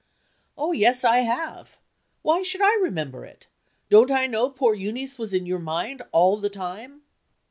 "Oh, 0.57 0.71
yes, 0.71 1.03
I 1.03 1.17
have. 1.17 1.77
Why 2.23 2.41
should 2.41 2.61
I 2.63 2.73
remember 2.81 3.23
it? 3.23 3.45
Don't 3.87 4.09
I 4.09 4.25
know 4.25 4.49
poor 4.49 4.73
Euneece 4.73 5.19
was 5.19 5.31
in 5.31 5.45
your 5.45 5.59
mind, 5.59 6.01
all 6.11 6.37
the 6.37 6.49
time?" 6.49 7.03